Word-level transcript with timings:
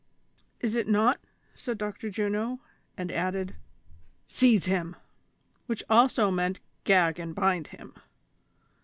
"Is 0.61 0.75
it 0.75 0.87
not 0.87 1.19
V" 1.21 1.27
said 1.53 1.77
Dr. 1.77 2.09
Juno, 2.09 2.59
and 2.97 3.11
added," 3.11 3.55
Seize 4.37 4.65
him," 4.65 4.95
which 5.67 5.83
also 5.91 6.31
meant 6.31 6.59
gag 6.85 7.19
and 7.19 7.35
bind 7.35 7.67
him. 7.67 7.93